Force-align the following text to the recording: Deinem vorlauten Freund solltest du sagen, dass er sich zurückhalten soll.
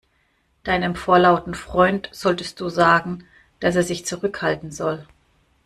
Deinem 0.63 0.95
vorlauten 0.95 1.53
Freund 1.53 2.09
solltest 2.11 2.59
du 2.59 2.69
sagen, 2.69 3.23
dass 3.59 3.75
er 3.75 3.83
sich 3.83 4.03
zurückhalten 4.03 4.71
soll. 4.71 5.05